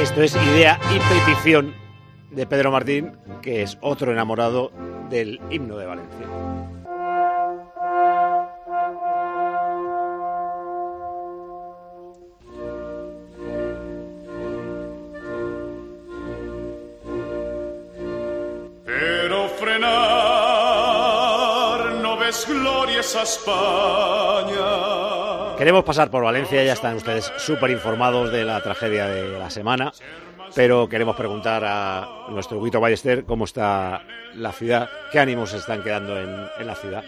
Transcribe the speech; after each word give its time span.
Esto 0.00 0.22
es 0.22 0.34
idea 0.34 0.80
y 0.90 0.98
petición 0.98 1.74
de 2.30 2.46
Pedro 2.46 2.70
Martín, 2.72 3.12
que 3.42 3.60
es 3.60 3.76
otro 3.82 4.10
enamorado 4.10 4.72
del 5.10 5.38
himno 5.50 5.76
de 5.76 5.84
Valencia. 5.84 6.26
Pero 18.86 19.48
frenar 19.50 19.90
no 22.00 22.16
ves 22.16 22.46
glorias 22.48 23.14
a 23.16 23.22
España. 23.22 24.99
Queremos 25.60 25.84
pasar 25.84 26.10
por 26.10 26.24
Valencia, 26.24 26.64
ya 26.64 26.72
están 26.72 26.96
ustedes 26.96 27.30
súper 27.36 27.68
informados 27.68 28.32
de 28.32 28.46
la 28.46 28.62
tragedia 28.62 29.08
de 29.08 29.38
la 29.38 29.50
semana, 29.50 29.92
pero 30.54 30.88
queremos 30.88 31.16
preguntar 31.16 31.62
a 31.66 32.28
nuestro 32.30 32.58
Huguito 32.58 32.80
Ballester 32.80 33.26
cómo 33.26 33.44
está 33.44 34.02
la 34.36 34.52
ciudad, 34.52 34.88
qué 35.12 35.18
ánimos 35.18 35.52
están 35.52 35.82
quedando 35.82 36.18
en 36.18 36.66
la 36.66 36.74
ciudad. 36.74 37.04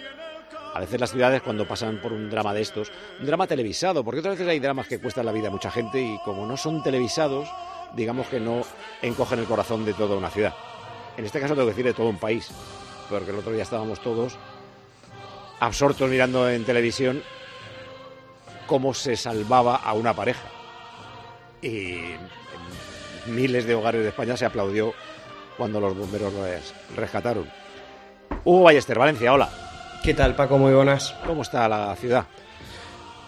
A 0.75 0.81
veces 0.81 1.01
las 1.01 1.13
ciudades 1.13 1.41
cuando 1.41 1.67
pasan 1.67 2.03
por 2.03 2.13
un 2.13 2.29
drama 2.29 2.53
de 2.53 2.61
estos, 2.61 2.93
un 3.21 3.25
drama 3.25 3.47
televisado, 3.47 4.05
porque 4.05 4.21
otras 4.21 4.35
veces 4.35 4.51
hay 4.51 4.61
dramas 4.61 4.87
que 4.87 5.01
cuestan 5.01 5.25
la 5.25 5.33
vida 5.33 5.49
a 5.49 5.51
mucha 5.51 5.71
gente 5.71 6.03
y 6.03 6.19
como 6.23 6.45
no 6.45 6.59
son 6.59 6.83
televisados, 6.83 7.49
digamos 7.97 8.27
que 8.27 8.39
no 8.39 8.67
encogen 9.01 9.39
el 9.39 9.47
corazón 9.47 9.87
de 9.87 9.95
toda 9.95 10.15
una 10.15 10.29
ciudad. 10.29 10.53
En 11.17 11.25
este 11.25 11.41
caso 11.41 11.55
tengo 11.55 11.69
que 11.69 11.73
decir 11.73 11.87
de 11.87 11.95
todo 11.95 12.11
un 12.11 12.19
país, 12.19 12.51
porque 13.09 13.31
el 13.31 13.39
otro 13.39 13.53
día 13.53 13.63
estábamos 13.63 14.03
todos 14.03 14.37
absortos 15.59 16.11
mirando 16.11 16.51
en 16.51 16.67
televisión 16.67 17.23
cómo 18.73 18.95
se 18.95 19.17
salvaba 19.17 19.77
a 19.77 19.93
una 19.93 20.17
pareja. 20.17 20.49
Y 21.61 21.97
en 21.99 22.21
miles 23.27 23.67
de 23.67 23.75
hogares 23.75 24.01
de 24.01 24.09
España 24.09 24.35
se 24.35 24.47
aplaudió 24.47 24.95
cuando 25.59 25.79
los 25.79 25.95
bomberos 25.95 26.33
les 26.33 26.73
rescataron. 26.97 27.51
Hugo 28.47 28.63
Ballester, 28.63 28.99
Valencia, 28.99 29.31
hola. 29.31 29.51
¿Qué 30.03 30.15
tal, 30.15 30.35
Paco? 30.35 30.57
Muy 30.57 30.73
buenas. 30.73 31.15
¿Cómo 31.27 31.43
está 31.43 31.69
la 31.69 31.95
ciudad? 31.97 32.25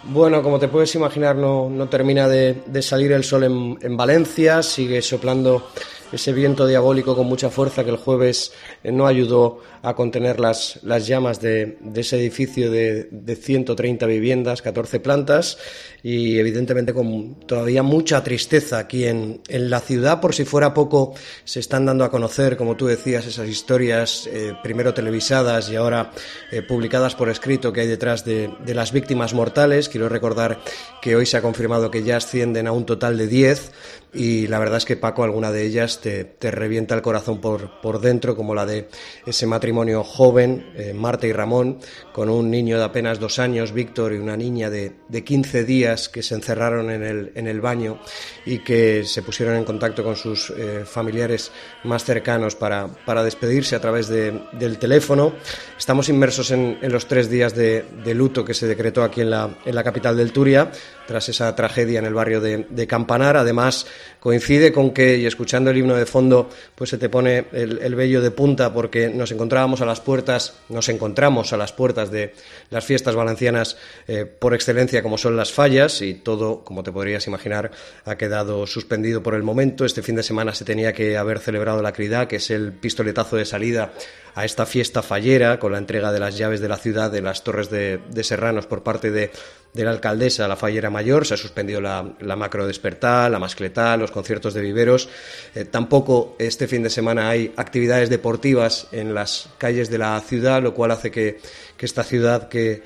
Bueno, 0.04 0.42
como 0.42 0.58
te 0.58 0.68
puedes 0.68 0.94
imaginar, 0.94 1.36
no, 1.36 1.68
no 1.68 1.90
termina 1.90 2.26
de, 2.26 2.62
de, 2.64 2.80
salir 2.80 3.12
el 3.12 3.22
sol 3.22 3.44
en, 3.44 3.78
en, 3.82 3.98
Valencia, 3.98 4.62
sigue 4.62 5.02
soplando 5.02 5.68
ese 6.14 6.32
viento 6.32 6.66
diabólico 6.66 7.16
con 7.16 7.26
mucha 7.26 7.50
fuerza 7.50 7.84
que 7.84 7.90
el 7.90 7.96
jueves 7.96 8.52
eh, 8.82 8.92
no 8.92 9.06
ayudó 9.06 9.60
a 9.82 9.94
contener 9.94 10.40
las, 10.40 10.78
las 10.82 11.06
llamas 11.06 11.40
de, 11.40 11.76
ese 11.94 12.16
edificio 12.16 12.70
de, 12.70 13.08
de 13.10 13.36
130 13.36 14.06
viviendas, 14.06 14.62
14 14.62 15.00
plantas, 15.00 15.58
y 16.02 16.38
evidentemente 16.38 16.94
con 16.94 17.34
todavía 17.46 17.82
mucha 17.82 18.22
tristeza 18.24 18.78
aquí 18.78 19.04
en, 19.04 19.40
en, 19.48 19.68
la 19.68 19.80
ciudad. 19.80 20.20
Por 20.20 20.34
si 20.34 20.44
fuera 20.44 20.72
poco, 20.72 21.14
se 21.44 21.60
están 21.60 21.84
dando 21.84 22.04
a 22.04 22.10
conocer, 22.10 22.56
como 22.56 22.76
tú 22.76 22.86
decías, 22.86 23.26
esas 23.26 23.48
historias, 23.48 24.26
eh, 24.32 24.54
primero 24.62 24.94
televisadas 24.94 25.68
y 25.68 25.76
ahora 25.76 26.12
eh, 26.50 26.62
publicadas 26.62 27.14
por 27.14 27.28
escrito 27.28 27.72
que 27.72 27.82
hay 27.82 27.86
detrás 27.86 28.24
de, 28.24 28.50
de 28.64 28.74
las 28.74 28.92
víctimas 28.92 29.34
mortales. 29.34 29.88
Quiero 29.88 30.08
recordar 30.08 30.60
que 31.02 31.16
hoy 31.16 31.26
se 31.26 31.36
ha 31.36 31.42
confirmado 31.42 31.90
que 31.90 32.02
ya 32.02 32.16
ascienden 32.16 32.66
a 32.66 32.72
un 32.72 32.86
total 32.86 33.18
de 33.18 33.26
10 33.26 33.72
y 34.14 34.46
la 34.46 34.60
verdad 34.60 34.78
es 34.78 34.84
que 34.84 34.96
Paco, 34.96 35.24
alguna 35.24 35.50
de 35.50 35.66
ellas 35.66 36.00
te, 36.04 36.24
te 36.24 36.50
revienta 36.50 36.94
el 36.94 37.00
corazón 37.00 37.40
por, 37.40 37.80
por, 37.80 37.98
dentro, 37.98 38.36
como 38.36 38.54
la 38.54 38.66
de 38.66 38.90
ese 39.24 39.46
matrimonio 39.46 40.04
joven, 40.04 40.70
eh, 40.76 40.92
Marta 40.92 41.26
y 41.26 41.32
Ramón, 41.32 41.78
con 42.12 42.28
un 42.28 42.50
niño 42.50 42.76
de 42.76 42.84
apenas 42.84 43.18
dos 43.18 43.38
años, 43.38 43.72
Víctor, 43.72 44.12
y 44.12 44.18
una 44.18 44.36
niña 44.36 44.68
de, 44.68 44.92
de 45.08 45.24
15 45.24 45.64
días 45.64 46.10
que 46.10 46.22
se 46.22 46.34
encerraron 46.34 46.90
en 46.90 47.02
el, 47.04 47.32
en 47.34 47.46
el, 47.46 47.62
baño 47.62 48.00
y 48.44 48.58
que 48.58 49.04
se 49.04 49.22
pusieron 49.22 49.56
en 49.56 49.64
contacto 49.64 50.04
con 50.04 50.14
sus 50.14 50.50
eh, 50.50 50.82
familiares 50.84 51.50
más 51.84 52.04
cercanos 52.04 52.54
para, 52.54 52.86
para 53.06 53.24
despedirse 53.24 53.74
a 53.74 53.80
través 53.80 54.06
de, 54.08 54.42
del 54.52 54.76
teléfono. 54.76 55.32
Estamos 55.78 56.10
inmersos 56.10 56.50
en, 56.50 56.76
en 56.82 56.92
los 56.92 57.06
tres 57.06 57.30
días 57.30 57.54
de, 57.54 57.82
de, 58.04 58.12
luto 58.12 58.44
que 58.44 58.52
se 58.52 58.66
decretó 58.66 59.02
aquí 59.02 59.22
en 59.22 59.30
la, 59.30 59.56
en 59.64 59.74
la 59.74 59.82
capital 59.82 60.18
del 60.18 60.32
Turia, 60.32 60.70
tras 61.06 61.30
esa 61.30 61.56
tragedia 61.56 61.98
en 61.98 62.04
el 62.04 62.12
barrio 62.12 62.42
de, 62.42 62.66
de 62.68 62.86
Campanar. 62.86 63.38
Además, 63.38 63.86
coincide 64.20 64.70
con 64.70 64.92
que, 64.92 65.16
y 65.16 65.24
escuchando 65.24 65.70
el 65.70 65.78
himno 65.78 65.93
de 65.96 66.06
fondo, 66.06 66.48
pues 66.74 66.90
se 66.90 66.98
te 66.98 67.08
pone 67.08 67.46
el, 67.52 67.78
el, 67.78 67.94
vello 67.94 68.20
de 68.20 68.30
punta 68.30 68.72
porque 68.72 69.08
nos 69.08 69.30
encontrábamos 69.32 69.80
a 69.80 69.86
las 69.86 70.00
puertas, 70.00 70.54
nos 70.68 70.88
encontramos 70.88 71.52
a 71.52 71.56
las 71.56 71.72
puertas 71.72 72.10
de 72.10 72.34
las 72.70 72.84
fiestas 72.84 73.14
valencianas 73.14 73.76
eh, 74.08 74.24
por 74.24 74.54
excelencia 74.54 75.02
como 75.02 75.18
son 75.18 75.36
las 75.36 75.52
fallas 75.52 76.02
y 76.02 76.14
todo, 76.14 76.64
como 76.64 76.82
te 76.82 76.92
podrías 76.92 77.26
imaginar, 77.26 77.70
ha 78.04 78.16
quedado 78.16 78.66
suspendido 78.66 79.22
por 79.22 79.34
el 79.34 79.42
momento. 79.42 79.84
Este 79.84 80.02
fin 80.02 80.16
de 80.16 80.22
semana 80.22 80.54
se 80.54 80.64
tenía 80.64 80.92
que 80.92 81.16
haber 81.16 81.38
celebrado 81.38 81.82
la 81.82 81.92
Crida, 81.92 82.28
que 82.28 82.36
es 82.36 82.50
el 82.50 82.72
pistoletazo 82.72 83.36
de 83.36 83.44
salida 83.44 83.92
a 84.34 84.44
esta 84.44 84.66
fiesta 84.66 85.02
fallera 85.02 85.58
con 85.58 85.72
la 85.72 85.78
entrega 85.78 86.12
de 86.12 86.20
las 86.20 86.36
llaves 86.36 86.60
de 86.60 86.68
la 86.68 86.76
ciudad 86.76 87.10
de 87.10 87.22
las 87.22 87.44
Torres 87.44 87.70
de, 87.70 88.00
de 88.10 88.24
Serranos 88.24 88.66
por 88.66 88.82
parte 88.82 89.10
de, 89.10 89.30
de, 89.74 89.84
la 89.84 89.90
alcaldesa, 89.90 90.48
la 90.48 90.56
fallera 90.56 90.88
mayor. 90.88 91.26
Se 91.26 91.34
ha 91.34 91.36
suspendido 91.36 91.80
la, 91.80 92.02
macro 92.36 92.66
despertar, 92.66 93.30
la 93.30 93.38
mascletá, 93.38 93.96
los 93.96 94.10
conciertos 94.10 94.54
de 94.54 94.62
viveros. 94.62 95.08
Eh, 95.54 95.64
tampoco 95.64 96.36
este 96.38 96.66
fin 96.68 96.82
de 96.82 96.90
semana 96.90 97.28
hay 97.28 97.52
actividades 97.56 98.08
deportivas 98.08 98.86
en 98.92 99.14
las 99.14 99.48
calles 99.58 99.90
de 99.90 99.98
la 99.98 100.20
ciudad, 100.20 100.62
lo 100.62 100.74
cual 100.74 100.92
hace 100.92 101.10
que, 101.10 101.40
esta 101.78 102.02
ciudad 102.02 102.48
que 102.48 102.82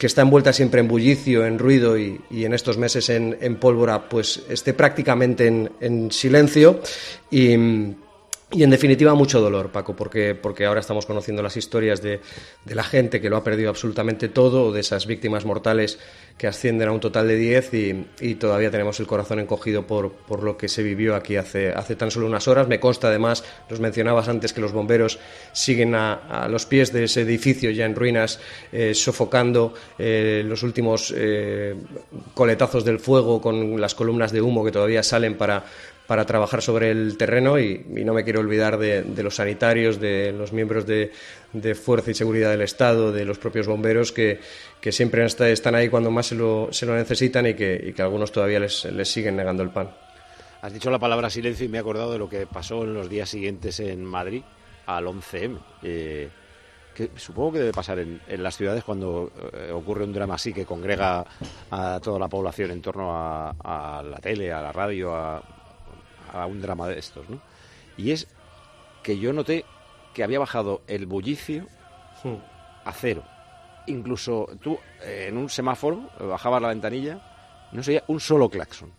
está 0.00 0.22
envuelta 0.22 0.52
siempre 0.52 0.80
en 0.80 0.88
bullicio, 0.88 1.46
en 1.46 1.56
ruido 1.56 1.96
y, 1.96 2.20
en 2.30 2.52
estos 2.52 2.78
meses 2.78 3.08
en, 3.10 3.56
pólvora, 3.60 4.08
pues 4.08 4.42
esté 4.48 4.74
prácticamente 4.74 5.46
en, 5.46 5.70
en 5.80 6.10
silencio 6.10 6.80
y 8.52 8.64
en 8.64 8.70
definitiva 8.70 9.14
mucho 9.14 9.40
dolor, 9.40 9.70
Paco, 9.70 9.94
porque, 9.94 10.34
porque 10.34 10.66
ahora 10.66 10.80
estamos 10.80 11.06
conociendo 11.06 11.40
las 11.42 11.56
historias 11.56 12.02
de, 12.02 12.20
de, 12.64 12.74
la 12.74 12.82
gente 12.82 13.20
que 13.20 13.30
lo 13.30 13.36
ha 13.36 13.44
perdido 13.44 13.70
absolutamente 13.70 14.28
todo, 14.28 14.72
de 14.72 14.80
esas 14.80 15.06
víctimas 15.06 15.44
mortales 15.44 16.00
que 16.36 16.48
ascienden 16.48 16.88
a 16.88 16.92
un 16.92 17.00
total 17.00 17.28
de 17.28 17.36
10 17.36 17.74
y, 17.74 18.06
y 18.20 18.34
todavía 18.36 18.70
tenemos 18.70 18.98
el 18.98 19.06
corazón 19.06 19.38
encogido 19.38 19.86
por, 19.86 20.10
por, 20.10 20.42
lo 20.42 20.56
que 20.56 20.68
se 20.68 20.82
vivió 20.82 21.14
aquí 21.14 21.36
hace, 21.36 21.70
hace 21.70 21.94
tan 21.94 22.10
solo 22.10 22.26
unas 22.26 22.48
horas. 22.48 22.66
Me 22.66 22.80
consta 22.80 23.08
además, 23.08 23.44
los 23.68 23.78
mencionabas 23.78 24.26
antes, 24.26 24.52
que 24.52 24.60
los 24.60 24.72
bomberos 24.72 25.20
siguen 25.52 25.94
a, 25.94 26.14
a 26.14 26.48
los 26.48 26.66
pies 26.66 26.92
de 26.92 27.04
ese 27.04 27.20
edificio 27.20 27.70
ya 27.70 27.84
en 27.84 27.94
ruinas, 27.94 28.40
eh, 28.72 28.94
sofocando 28.94 29.74
eh, 29.98 30.42
los 30.44 30.62
últimos 30.62 31.14
eh, 31.16 31.76
coletazos 32.34 32.84
del 32.84 32.98
fuego 32.98 33.40
con 33.40 33.80
las 33.80 33.94
columnas 33.94 34.32
de 34.32 34.40
humo 34.40 34.64
que 34.64 34.72
todavía 34.72 35.02
salen 35.02 35.36
para 35.36 35.64
para 36.10 36.26
trabajar 36.26 36.60
sobre 36.60 36.90
el 36.90 37.16
terreno 37.16 37.56
y, 37.56 37.84
no 37.88 38.12
me 38.12 38.24
quiero 38.24 38.40
olvidar 38.40 38.78
de, 38.78 39.02
de, 39.02 39.22
los 39.22 39.36
sanitarios, 39.36 40.00
de 40.00 40.32
los 40.32 40.52
miembros 40.52 40.84
de, 40.84 41.12
de, 41.52 41.76
Fuerza 41.76 42.10
y 42.10 42.14
Seguridad 42.14 42.50
del 42.50 42.62
Estado, 42.62 43.12
de 43.12 43.24
los 43.24 43.38
propios 43.38 43.68
bomberos 43.68 44.10
que, 44.10 44.40
que 44.80 44.90
siempre 44.90 45.24
están 45.24 45.76
ahí 45.76 45.88
cuando 45.88 46.10
más 46.10 46.26
se 46.26 46.34
lo, 46.34 46.72
se 46.72 46.84
lo 46.84 46.96
necesitan 46.96 47.46
y 47.46 47.54
que, 47.54 47.80
y 47.80 47.92
que, 47.92 48.02
algunos 48.02 48.32
todavía 48.32 48.58
les, 48.58 48.86
les 48.86 49.08
siguen 49.08 49.36
negando 49.36 49.62
el 49.62 49.70
pan. 49.70 49.88
Has 50.62 50.72
dicho 50.72 50.90
la 50.90 50.98
palabra 50.98 51.30
silencio 51.30 51.66
y 51.66 51.68
me 51.68 51.78
he 51.78 51.80
acordado 51.80 52.10
de 52.10 52.18
lo 52.18 52.28
que 52.28 52.44
pasó 52.44 52.82
en 52.82 52.92
los 52.92 53.08
días 53.08 53.28
siguientes 53.28 53.78
en 53.78 54.04
Madrid 54.04 54.42
al 54.86 55.06
11M. 55.06 55.60
Eh, 55.84 56.28
que 56.92 57.10
supongo 57.14 57.52
que 57.52 57.58
debe 57.60 57.72
pasar 57.72 58.00
en, 58.00 58.20
en 58.26 58.42
las 58.42 58.56
ciudades 58.56 58.82
cuando 58.82 59.30
eh, 59.52 59.70
ocurre 59.70 60.02
un 60.02 60.12
drama 60.12 60.34
así 60.34 60.52
que 60.52 60.66
congrega 60.66 61.24
a 61.70 62.00
toda 62.02 62.18
la 62.18 62.26
población 62.26 62.72
en 62.72 62.82
torno 62.82 63.14
a, 63.16 63.50
a 63.50 64.02
la 64.02 64.18
tele, 64.18 64.52
a 64.52 64.60
la 64.60 64.72
radio, 64.72 65.14
a, 65.14 65.40
a 66.32 66.46
un 66.46 66.60
drama 66.60 66.88
de 66.88 66.98
estos, 66.98 67.28
¿no? 67.28 67.40
Y 67.96 68.12
es 68.12 68.28
que 69.02 69.18
yo 69.18 69.32
noté 69.32 69.64
que 70.14 70.22
había 70.24 70.38
bajado 70.38 70.82
el 70.86 71.06
bullicio 71.06 71.66
hmm. 72.24 72.36
a 72.84 72.92
cero. 72.92 73.24
Incluso 73.86 74.48
tú, 74.62 74.78
eh, 75.02 75.26
en 75.28 75.36
un 75.36 75.48
semáforo, 75.48 76.10
bajabas 76.18 76.62
la 76.62 76.68
ventanilla, 76.68 77.68
no 77.72 77.82
sería 77.82 78.04
un 78.08 78.20
solo 78.20 78.48
claxon. 78.48 78.92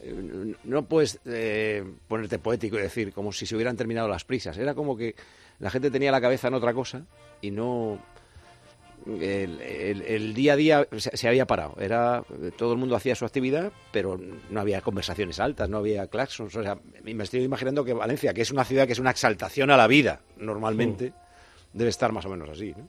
Eh, 0.00 0.54
no 0.64 0.84
puedes 0.84 1.20
eh, 1.24 1.84
ponerte 2.08 2.38
poético 2.38 2.78
y 2.78 2.82
decir 2.82 3.12
como 3.12 3.32
si 3.32 3.46
se 3.46 3.54
hubieran 3.54 3.76
terminado 3.76 4.08
las 4.08 4.24
prisas. 4.24 4.56
Era 4.58 4.74
como 4.74 4.96
que 4.96 5.14
la 5.58 5.70
gente 5.70 5.90
tenía 5.90 6.12
la 6.12 6.20
cabeza 6.20 6.48
en 6.48 6.54
otra 6.54 6.74
cosa 6.74 7.06
y 7.40 7.50
no, 7.50 7.98
el, 9.06 9.60
el, 9.60 10.02
el, 10.02 10.34
día 10.34 10.54
a 10.54 10.56
día 10.56 10.88
se, 10.96 11.16
se, 11.16 11.28
había 11.28 11.46
parado. 11.46 11.76
Era 11.78 12.22
todo 12.56 12.72
el 12.72 12.78
mundo 12.78 12.96
hacía 12.96 13.14
su 13.14 13.24
actividad, 13.24 13.72
pero 13.92 14.18
no 14.50 14.60
había 14.60 14.80
conversaciones 14.80 15.40
altas, 15.40 15.68
no 15.68 15.78
había 15.78 16.06
claxons. 16.06 16.54
O 16.56 16.62
sea, 16.62 16.78
me 17.02 17.24
estoy 17.24 17.42
imaginando 17.42 17.84
que 17.84 17.92
Valencia, 17.92 18.32
que 18.32 18.42
es 18.42 18.50
una 18.50 18.64
ciudad 18.64 18.86
que 18.86 18.92
es 18.92 18.98
una 18.98 19.10
exaltación 19.10 19.70
a 19.70 19.76
la 19.76 19.86
vida 19.86 20.20
normalmente, 20.38 21.10
mm. 21.10 21.78
debe 21.78 21.90
estar 21.90 22.12
más 22.12 22.24
o 22.24 22.30
menos 22.30 22.48
así. 22.48 22.74
¿no? 22.76 22.88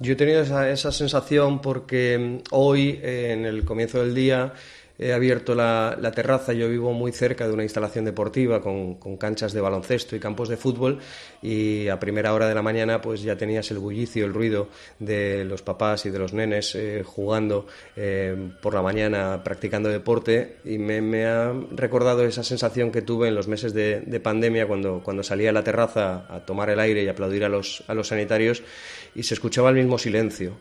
Yo 0.00 0.14
he 0.14 0.16
tenido 0.16 0.42
esa, 0.42 0.68
esa 0.70 0.90
sensación 0.90 1.60
porque 1.60 2.40
hoy, 2.50 3.00
eh, 3.02 3.32
en 3.32 3.44
el 3.44 3.64
comienzo 3.64 4.00
del 4.00 4.14
día, 4.14 4.52
he 4.98 5.12
abierto 5.12 5.54
la, 5.54 6.12
terraza. 6.14 6.52
Yo 6.52 6.68
vivo 6.68 6.92
muy 6.92 7.12
cerca 7.12 7.46
de 7.46 7.54
una 7.54 7.62
instalación 7.62 8.04
deportiva 8.04 8.60
con, 8.60 8.94
canchas 9.16 9.52
de 9.52 9.60
baloncesto 9.60 10.16
y 10.16 10.20
campos 10.20 10.48
de 10.48 10.56
fútbol 10.56 10.98
y 11.42 11.88
a 11.88 11.98
primera 11.98 12.32
hora 12.32 12.48
de 12.48 12.54
la 12.54 12.62
mañana 12.62 13.00
pues 13.00 13.22
ya 13.22 13.36
tenías 13.36 13.70
el 13.70 13.78
bullicio, 13.78 14.24
el 14.24 14.34
ruido 14.34 14.68
de 14.98 15.44
los 15.44 15.62
papás 15.62 16.06
y 16.06 16.10
de 16.10 16.18
los 16.18 16.32
nenes 16.32 16.74
eh, 16.74 17.02
jugando 17.04 17.66
eh, 17.96 18.36
por 18.60 18.74
la 18.74 18.82
mañana, 18.82 19.42
practicando 19.42 19.88
deporte 19.88 20.58
y 20.64 20.78
me, 20.78 21.26
ha 21.26 21.52
recordado 21.72 22.24
esa 22.24 22.44
sensación 22.44 22.92
que 22.92 23.02
tuve 23.02 23.28
en 23.28 23.34
los 23.34 23.48
meses 23.48 23.72
de, 23.74 24.20
pandemia 24.22 24.66
cuando, 24.66 25.02
cuando 25.02 25.22
salía 25.22 25.50
a 25.50 25.52
la 25.52 25.64
terraza 25.64 26.26
a 26.28 26.44
tomar 26.46 26.70
el 26.70 26.80
aire 26.80 27.02
y 27.02 27.08
aplaudir 27.08 27.44
a 27.44 27.48
los, 27.48 27.82
a 27.88 27.94
los 27.94 28.08
sanitarios 28.08 28.62
y 29.14 29.22
se 29.22 29.34
escuchaba 29.34 29.70
el 29.70 29.76
mismo 29.76 29.98
silencio. 29.98 30.56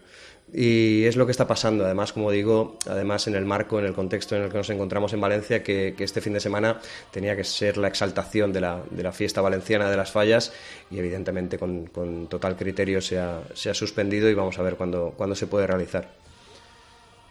Y 0.51 1.05
es 1.05 1.15
lo 1.15 1.25
que 1.25 1.31
está 1.31 1.47
pasando, 1.47 1.83
además, 1.83 2.13
como 2.13 2.29
digo, 2.29 2.77
además 2.87 3.27
en 3.27 3.35
el 3.35 3.43
marco, 3.43 3.79
en 3.79 3.85
el 3.85 3.93
contexto 3.93 4.35
en 4.35 4.43
el 4.43 4.51
que 4.51 4.57
nos 4.57 4.69
encontramos 4.69 5.11
en 5.13 5.21
Valencia, 5.21 5.63
que, 5.63 5.95
este 5.97 6.21
fin 6.21 6.33
de 6.33 6.39
semana 6.39 6.79
tenía 7.11 7.35
que 7.35 7.43
ser 7.43 7.77
la 7.77 7.87
exaltación 7.87 8.53
de 8.53 8.61
la, 8.61 8.83
de 8.91 9.01
la 9.01 9.11
fiesta 9.11 9.41
valenciana 9.41 9.89
de 9.89 9.97
las 9.97 10.11
fallas 10.11 10.53
y 10.91 10.99
evidentemente 10.99 11.57
con, 11.57 11.87
con 11.87 12.27
total 12.27 12.55
criterio 12.55 13.01
se 13.01 13.17
ha, 13.19 13.41
se 13.53 13.71
ha, 13.71 13.73
suspendido 13.73 14.29
y 14.29 14.35
vamos 14.35 14.59
a 14.59 14.61
ver 14.61 14.75
cuándo, 14.75 15.13
cuándo 15.17 15.35
se 15.35 15.47
puede 15.47 15.65
realizar. 15.65 16.07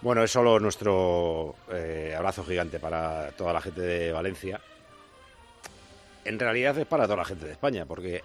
Bueno, 0.00 0.24
es 0.24 0.32
solo 0.32 0.58
nuestro 0.58 1.54
eh, 1.72 2.12
abrazo 2.16 2.44
gigante 2.44 2.80
para 2.80 3.30
toda 3.36 3.52
la 3.52 3.60
gente 3.60 3.82
de 3.82 4.10
Valencia. 4.10 4.60
En 6.24 6.40
realidad 6.40 6.76
es 6.76 6.86
para 6.86 7.04
toda 7.04 7.18
la 7.18 7.24
gente 7.24 7.46
de 7.46 7.52
España, 7.52 7.86
porque 7.86 8.22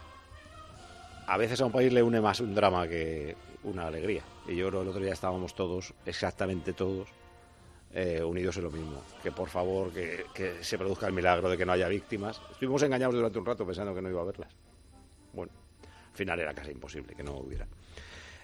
a 1.28 1.38
veces 1.38 1.62
a 1.62 1.66
un 1.66 1.72
país 1.72 1.94
le 1.94 2.01
une 2.01 2.19
más 2.19 2.40
un 2.40 2.56
drama 2.56 2.88
que 2.88 3.36
una 3.68 3.88
alegría. 3.88 4.24
Y 4.48 4.56
yo 4.56 4.68
creo 4.68 4.80
que 4.80 4.84
el 4.84 4.90
otro 4.90 5.04
día 5.04 5.14
estábamos 5.14 5.54
todos, 5.56 5.94
exactamente 6.06 6.74
todos, 6.74 7.10
eh, 7.94 8.24
unidos 8.24 8.58
en 8.58 8.64
lo 8.64 8.72
mismo. 8.72 9.02
Que 9.22 9.31
por 9.31 9.50
favor, 9.50 9.92
que, 9.92 10.25
se 10.62 10.78
produzca 10.78 11.08
el 11.08 11.14
milagro 11.14 11.50
de 11.50 11.58
que 11.58 11.66
no 11.66 11.74
haya 11.74 11.88
víctimas. 11.88 12.42
Estuvimos 12.52 12.81
engañados 12.84 13.16
durante 13.16 13.40
un 13.40 13.46
rato 13.46 13.66
pensando 13.66 13.94
que 13.94 14.02
no 14.02 14.10
iba 14.10 14.19
a 14.19 14.24
haberlas. 14.24 14.50
Bueno, 15.34 15.52
al 15.84 16.18
final 16.18 16.40
era 16.40 16.54
casi 16.54 16.72
imposible 16.72 17.14
que 17.16 17.24
no 17.24 17.34
hubiera. 17.38 17.68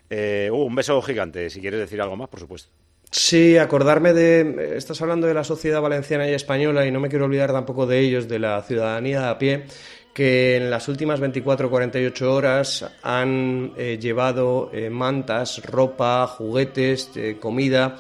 Eh, 0.10 0.50
uh, 0.52 0.56
un 0.56 0.76
beso 0.76 1.02
gigante. 1.02 1.50
Si 1.50 1.62
quieres 1.62 1.80
decir 1.80 2.02
algo 2.02 2.16
más, 2.16 2.30
por 2.30 2.40
supuesto. 2.40 2.70
Sí, 3.10 3.58
acordarme 3.58 4.14
de. 4.14 4.76
Estás 4.76 5.02
hablando 5.02 5.28
de 5.28 5.34
la 5.34 5.44
sociedad 5.44 5.82
valenciana 5.82 6.28
y 6.28 6.34
española 6.34 6.86
y 6.86 6.92
no 6.92 7.00
me 7.00 7.10
quiero 7.10 7.26
olvidar 7.26 7.52
tampoco 7.52 7.86
de 7.86 8.00
ellos, 8.00 8.28
de 8.28 8.40
la 8.40 8.62
ciudadanía 8.64 9.30
a 9.30 9.38
pie 9.38 9.66
que 10.14 10.58
en 10.58 10.70
las 10.70 10.88
últimas 10.88 11.20
24 11.20 11.68
o 11.68 11.70
48 11.72 12.34
horas 12.34 12.86
han 13.02 13.74
eh, 13.76 13.98
llevado 14.00 14.70
eh, 14.72 14.90
mantas, 14.92 15.64
ropa, 15.66 16.28
juguetes, 16.28 17.10
eh, 17.16 17.38
comida 17.40 17.98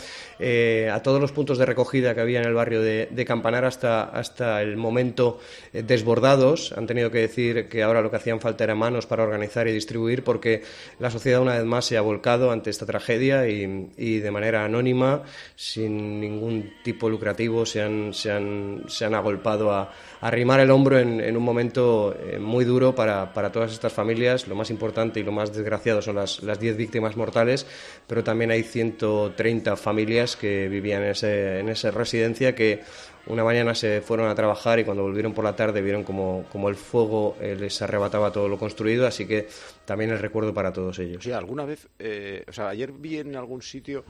a 0.91 0.99
todos 1.01 1.21
los 1.21 1.31
puntos 1.31 1.57
de 1.57 1.65
recogida 1.65 2.13
que 2.13 2.19
había 2.19 2.41
en 2.41 2.47
el 2.47 2.53
barrio 2.53 2.81
de, 2.81 3.25
Campanar 3.25 3.63
hasta, 3.63 4.03
hasta 4.03 4.61
el 4.61 4.75
momento 4.75 5.39
desbordados. 5.71 6.73
Han 6.73 6.85
tenido 6.85 7.09
que 7.11 7.19
decir 7.19 7.69
que 7.69 7.81
ahora 7.81 8.01
lo 8.01 8.11
que 8.11 8.17
hacían 8.17 8.41
falta 8.41 8.65
era 8.65 8.75
manos 8.75 9.05
para 9.05 9.23
organizar 9.23 9.69
y 9.69 9.71
distribuir 9.71 10.21
porque 10.25 10.61
la 10.99 11.09
sociedad 11.09 11.39
una 11.39 11.55
vez 11.55 11.63
más 11.63 11.85
se 11.85 11.95
ha 11.95 12.01
volcado 12.01 12.51
ante 12.51 12.71
esta 12.71 12.85
tragedia 12.85 13.47
y, 13.47 14.19
de 14.19 14.31
manera 14.31 14.65
anónima, 14.65 15.23
sin 15.55 16.19
ningún 16.19 16.73
tipo 16.83 17.07
lucrativo, 17.07 17.65
se 17.65 17.81
han, 17.81 18.13
se 18.13 18.29
han, 18.29 18.83
se 18.87 19.05
han 19.05 19.15
agolpado 19.15 19.71
a, 19.71 19.93
arrimar 20.19 20.59
el 20.59 20.71
hombro 20.71 20.99
en 20.99 21.37
un 21.37 21.43
momento 21.43 22.02
eh, 22.11 22.39
muy 22.39 22.65
duro 22.65 22.93
para, 22.93 23.31
todas 23.51 23.71
estas 23.71 23.93
familias. 23.93 24.47
Lo 24.47 24.55
más 24.55 24.69
importante 24.69 25.19
y 25.19 25.23
lo 25.23 25.31
más 25.31 25.53
desgraciado 25.53 26.01
son 26.01 26.15
las, 26.15 26.43
las 26.43 26.59
10 26.59 26.75
víctimas 26.75 27.15
mortales, 27.15 27.65
pero 28.07 28.23
también 28.23 28.51
hay 28.51 28.63
130 28.63 29.77
familias 29.77 30.35
que 30.35 30.67
vivían 30.67 31.03
en, 31.03 31.69
esa 31.69 31.91
residencia 31.91 32.53
que 32.53 32.81
una 33.27 33.43
mañana 33.43 33.73
se 33.73 34.01
fueron 34.01 34.27
a 34.27 34.35
trabajar 34.35 34.79
y 34.79 34.83
cuando 34.83 35.03
volvieron 35.03 35.33
por 35.33 35.45
la 35.45 35.55
tarde 35.55 35.81
vieron 35.81 36.03
como, 36.03 36.45
el 36.67 36.75
fuego 36.75 37.37
eh, 37.39 37.55
les 37.57 37.81
arrebataba 37.81 38.31
todo 38.31 38.49
lo 38.49 38.57
construido, 38.57 39.07
así 39.07 39.25
que 39.25 39.47
también 39.85 40.11
el 40.11 40.19
recuerdo 40.19 40.53
para 40.53 40.73
todos 40.73 40.99
ellos. 40.99 41.23
Sí, 41.23 41.31
alguna 41.31 41.63
vez, 41.63 41.87
eh, 41.99 42.43
o 42.47 42.51
sea, 42.51 42.69
ayer 42.69 42.91
vi 42.91 43.19
en 43.19 43.35
algún 43.35 43.61
sitio 43.61 44.03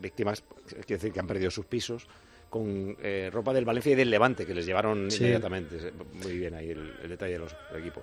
víctimas, 0.00 0.42
quiero 0.68 1.00
decir, 1.00 1.12
que 1.12 1.20
han 1.20 1.26
perdido 1.26 1.50
sus 1.50 1.64
pisos 1.64 2.06
con 2.50 2.96
eh, 3.00 3.30
ropa 3.32 3.54
del 3.54 3.64
Valencia 3.64 3.92
y 3.92 3.94
del 3.94 4.10
Levante, 4.10 4.44
que 4.44 4.54
les 4.54 4.66
llevaron 4.66 5.08
inmediatamente. 5.10 5.92
Muy 6.12 6.36
bien 6.36 6.54
ahí 6.54 6.70
el, 6.70 7.08
detalle 7.08 7.34
de 7.34 7.38
los 7.38 7.56
equipos. 7.78 8.02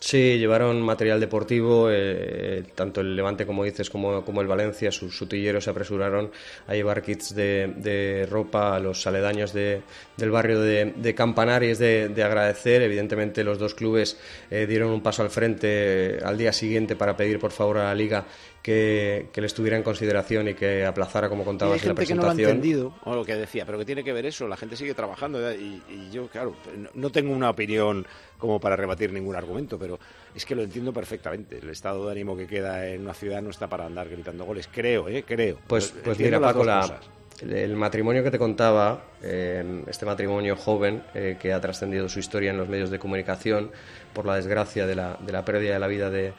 Sí, 0.00 0.38
llevaron 0.38 0.80
material 0.80 1.18
deportivo, 1.18 1.88
eh, 1.90 2.62
tanto 2.76 3.00
el 3.00 3.16
Levante, 3.16 3.44
como 3.44 3.64
dices, 3.64 3.90
como, 3.90 4.24
como 4.24 4.40
el 4.40 4.46
Valencia, 4.46 4.92
sus 4.92 5.16
sutilleros 5.16 5.64
se 5.64 5.70
apresuraron 5.70 6.30
a 6.68 6.74
llevar 6.74 7.02
kits 7.02 7.34
de, 7.34 8.26
ropa 8.30 8.76
a 8.76 8.78
los 8.78 9.04
aledaños 9.08 9.52
de, 9.52 9.82
del 10.16 10.30
barrio 10.30 10.60
de, 10.60 10.92
de 10.96 11.14
Campanar 11.16 11.64
y 11.64 11.70
es 11.70 11.80
de, 11.80 12.22
agradecer. 12.22 12.82
Evidentemente 12.82 13.42
los 13.42 13.58
dos 13.58 13.74
clubes 13.74 14.16
eh, 14.50 14.66
dieron 14.66 14.90
un 14.90 15.02
paso 15.02 15.22
al 15.22 15.30
frente 15.30 16.18
al 16.22 16.38
día 16.38 16.52
siguiente 16.52 16.94
para 16.94 17.16
pedir 17.16 17.40
por 17.40 17.50
favor 17.50 17.78
a 17.78 17.84
la 17.84 17.94
Liga 17.94 18.24
que, 18.62 19.30
le 19.34 19.46
estuviera 19.46 19.76
en 19.76 19.82
consideración 19.82 20.48
y 20.48 20.54
que 20.54 20.84
aplazara, 20.84 21.28
como 21.28 21.44
contabas, 21.44 21.82
en 21.82 21.88
la 21.88 21.94
presentación. 21.94 22.36
que 22.36 22.42
no 22.42 22.46
lo 22.46 22.48
ha 22.48 22.52
entendido, 22.52 22.94
o 23.04 23.14
lo 23.14 23.24
que 23.24 23.34
decía, 23.34 23.64
pero 23.64 23.78
que 23.78 23.84
tiene 23.84 24.04
que 24.04 24.12
ver 24.12 24.26
eso, 24.26 24.46
la 24.46 24.56
gente 24.56 24.76
sigue 24.76 24.94
trabajando 24.94 25.52
y, 25.52 25.80
yo, 26.10 26.28
claro, 26.28 26.54
no 26.94 27.10
tengo 27.10 27.32
una 27.32 27.50
opinión 27.50 28.06
como 28.36 28.60
para 28.60 28.76
rebatir 28.76 29.12
ningún 29.12 29.36
argumento, 29.36 29.78
pero 29.78 29.87
es 30.34 30.44
que 30.44 30.54
lo 30.54 30.62
entiendo 30.62 30.92
perfectamente. 30.92 31.58
El 31.58 31.70
estado 31.70 32.06
de 32.06 32.12
ánimo 32.12 32.36
que 32.36 32.46
queda 32.46 32.86
en 32.86 33.02
una 33.02 33.14
ciudad 33.14 33.40
no 33.42 33.50
está 33.50 33.68
para 33.68 33.86
andar 33.86 34.08
gritando 34.08 34.44
goles, 34.44 34.68
creo, 34.72 35.08
¿eh? 35.08 35.24
Creo. 35.26 35.58
Pues, 35.66 35.94
pues 36.04 36.18
mira, 36.18 36.40
Paco, 36.40 36.64
la, 36.64 37.00
el 37.40 37.76
matrimonio 37.76 38.24
que 38.24 38.30
te 38.30 38.38
contaba, 38.38 39.04
eh, 39.22 39.84
este 39.86 40.04
matrimonio 40.04 40.56
joven 40.56 41.02
eh, 41.14 41.36
que 41.40 41.52
ha 41.52 41.60
trascendido 41.60 42.08
su 42.08 42.18
historia 42.18 42.50
en 42.50 42.56
los 42.56 42.68
medios 42.68 42.90
de 42.90 42.98
comunicación 42.98 43.70
por 44.12 44.26
la 44.26 44.36
desgracia 44.36 44.86
de 44.86 44.96
la, 44.96 45.16
de 45.20 45.32
la 45.32 45.44
pérdida 45.44 45.74
de 45.74 45.78
la 45.78 45.86
vida 45.86 46.10
de, 46.10 46.32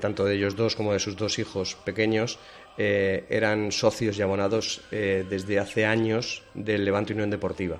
tanto 0.00 0.24
de 0.24 0.34
ellos 0.34 0.56
dos 0.56 0.74
como 0.74 0.92
de 0.92 0.98
sus 0.98 1.16
dos 1.16 1.38
hijos 1.38 1.76
pequeños, 1.84 2.38
eh, 2.78 3.26
eran 3.28 3.70
socios 3.70 4.18
y 4.18 4.22
abonados 4.22 4.82
desde 4.90 5.58
hace 5.58 5.84
años 5.86 6.42
del 6.54 6.84
Levante 6.84 7.12
Unión 7.12 7.30
Deportiva 7.30 7.78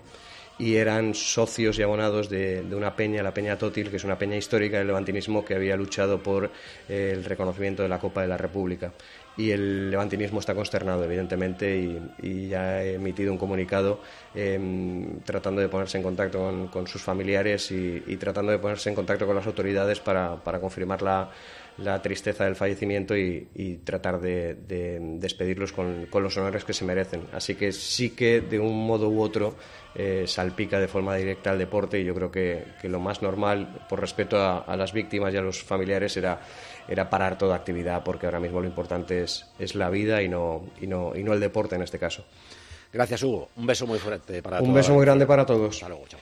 y 0.60 0.76
eran 0.76 1.14
socios 1.14 1.78
y 1.78 1.82
abonados 1.82 2.28
de, 2.28 2.62
una 2.72 2.94
peña, 2.94 3.22
la 3.22 3.32
Peña 3.32 3.56
Tótil, 3.56 3.88
que 3.88 3.96
es 3.96 4.04
una 4.04 4.18
peña 4.18 4.36
histórica 4.36 4.76
del 4.76 4.88
levantinismo 4.88 5.42
que 5.42 5.54
había 5.54 5.74
luchado 5.74 6.22
por 6.22 6.50
el 6.86 7.24
reconocimiento 7.24 7.82
de 7.82 7.88
la 7.88 7.98
Copa 7.98 8.20
de 8.20 8.28
la 8.28 8.36
República. 8.36 8.92
Y 9.38 9.52
el 9.52 9.90
levantinismo 9.90 10.38
está 10.40 10.54
consternado, 10.54 11.02
evidentemente, 11.02 11.74
y, 12.22 12.48
ya 12.48 12.62
ha 12.62 12.84
emitido 12.84 13.32
un 13.32 13.38
comunicado 13.38 14.00
em, 14.34 15.20
tratando 15.20 15.62
de 15.62 15.68
ponerse 15.68 15.96
en 15.96 16.02
contacto 16.02 16.68
con, 16.70 16.86
sus 16.86 17.00
familiares 17.00 17.70
y, 17.70 18.16
tratando 18.16 18.52
de 18.52 18.58
ponerse 18.58 18.90
en 18.90 18.94
contacto 18.94 19.26
con 19.26 19.36
las 19.36 19.46
autoridades 19.46 20.00
para, 20.00 20.36
confirmar 20.60 21.00
la, 21.00 21.30
tristeza 22.02 22.44
del 22.44 22.56
fallecimiento 22.56 23.16
y, 23.16 23.80
tratar 23.84 24.20
de, 24.20 24.56
despedirlos 25.18 25.72
con, 25.72 26.08
los 26.12 26.36
honores 26.36 26.64
que 26.64 26.72
se 26.72 26.84
merecen. 26.84 27.22
Así 27.32 27.54
que 27.54 27.72
sí 27.72 28.10
que 28.10 28.40
de 28.40 28.58
un 28.58 28.86
modo 28.86 29.08
u 29.08 29.20
otro 29.20 29.54
eh, 29.94 30.24
salpica 30.26 30.78
de 30.78 30.88
forma 30.88 31.16
directa 31.16 31.50
al 31.50 31.58
deporte 31.58 32.00
y 32.00 32.04
yo 32.04 32.14
creo 32.14 32.30
que, 32.30 32.64
lo 32.84 33.00
más 33.00 33.22
normal, 33.22 33.86
por 33.88 34.00
respeto 34.00 34.38
a, 34.38 34.58
a 34.58 34.76
las 34.76 34.92
víctimas 34.92 35.32
y 35.34 35.36
a 35.36 35.42
los 35.42 35.62
familiares, 35.62 36.16
era 36.16 36.40
era 36.90 37.08
parar 37.08 37.38
toda 37.38 37.54
actividad 37.54 38.02
porque 38.02 38.26
ahora 38.26 38.40
mismo 38.40 38.60
lo 38.60 38.66
importante 38.66 39.22
es, 39.22 39.46
es 39.60 39.76
la 39.76 39.88
vida 39.90 40.22
y 40.22 40.28
no, 40.28 40.64
y, 40.80 40.88
no, 40.88 41.12
y 41.14 41.22
no 41.22 41.32
el 41.32 41.40
deporte 41.40 41.76
en 41.76 41.82
este 41.82 42.00
caso. 42.00 42.24
Gracias, 42.92 43.22
Hugo. 43.22 43.48
Un 43.56 43.66
beso 43.66 43.86
muy 43.86 44.00
fuerte 44.00 44.42
para 44.42 44.58
todos. 44.58 44.68
Un 44.68 44.74
beso 44.74 44.92
muy 44.92 45.04
grande 45.04 45.24
para 45.24 45.46
todos. 45.46 45.76
Hasta 45.76 45.88
luego, 45.88 46.08
chao. 46.08 46.20